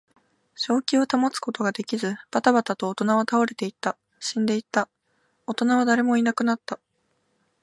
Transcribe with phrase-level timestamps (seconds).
[0.55, 3.99] 正気を保つことができず、ばたばたと大人は倒れていった。
[4.19, 4.89] 死んでいった。
[5.45, 6.79] 大人は誰もいなくなった。